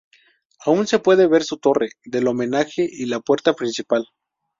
Aún 0.65 0.87
se 0.87 0.97
puede 0.97 1.27
ver 1.27 1.43
su 1.43 1.57
torre 1.57 1.91
del 2.05 2.27
homenaje 2.27 2.89
y 2.91 3.05
la 3.05 3.19
puerta 3.19 3.53
principal. 3.53 4.03